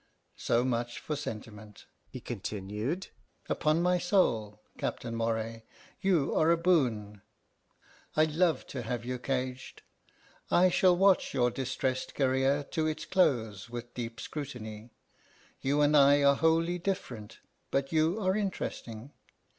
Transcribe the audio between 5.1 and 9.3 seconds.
Moray, you are a boon. I love to have you